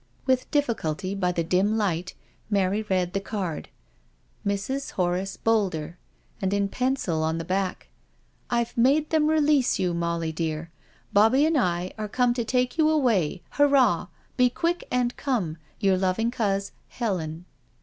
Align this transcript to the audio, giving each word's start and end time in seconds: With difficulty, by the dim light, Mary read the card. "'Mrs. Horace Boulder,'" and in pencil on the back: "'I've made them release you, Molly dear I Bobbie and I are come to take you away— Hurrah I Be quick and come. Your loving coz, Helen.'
With 0.25 0.49
difficulty, 0.49 1.13
by 1.13 1.31
the 1.31 1.43
dim 1.43 1.77
light, 1.77 2.15
Mary 2.49 2.81
read 2.81 3.13
the 3.13 3.19
card. 3.19 3.69
"'Mrs. 4.47 4.93
Horace 4.93 5.37
Boulder,'" 5.37 5.99
and 6.41 6.55
in 6.55 6.69
pencil 6.69 7.21
on 7.21 7.37
the 7.37 7.45
back: 7.45 7.87
"'I've 8.49 8.75
made 8.75 9.11
them 9.11 9.27
release 9.27 9.77
you, 9.77 9.93
Molly 9.93 10.31
dear 10.31 10.71
I 10.71 10.73
Bobbie 11.13 11.45
and 11.45 11.55
I 11.55 11.93
are 11.99 12.09
come 12.09 12.33
to 12.33 12.43
take 12.43 12.79
you 12.79 12.89
away— 12.89 13.43
Hurrah 13.51 14.05
I 14.05 14.07
Be 14.37 14.49
quick 14.49 14.87
and 14.89 15.15
come. 15.17 15.57
Your 15.79 15.99
loving 15.99 16.31
coz, 16.31 16.71
Helen.' 16.87 17.45